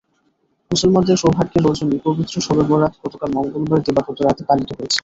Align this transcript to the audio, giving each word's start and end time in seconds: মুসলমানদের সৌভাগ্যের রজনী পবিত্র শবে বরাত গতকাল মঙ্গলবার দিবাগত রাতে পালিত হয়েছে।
মুসলমানদের 0.71 1.17
সৌভাগ্যের 1.17 1.65
রজনী 1.67 1.97
পবিত্র 2.05 2.35
শবে 2.41 2.63
বরাত 2.69 2.93
গতকাল 3.01 3.29
মঙ্গলবার 3.37 3.79
দিবাগত 3.85 4.17
রাতে 4.21 4.43
পালিত 4.49 4.69
হয়েছে। 4.73 4.99